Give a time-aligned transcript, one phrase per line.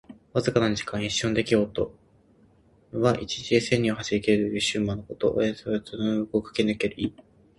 [0.33, 1.05] わずかな時間。
[1.05, 1.93] 一瞬の出来事。
[2.91, 5.31] 「騏驥」は一日で千里を走りきるといわれる駿馬のこと。
[5.37, 7.13] 「過隙」は戸の隙間の向こう側をかけぬける意。